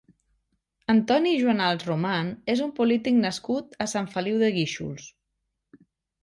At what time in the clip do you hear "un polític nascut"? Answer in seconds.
2.69-3.77